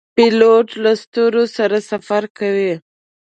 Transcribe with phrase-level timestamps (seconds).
[0.15, 2.73] پیلوټ له ستورو سره سفر کوي.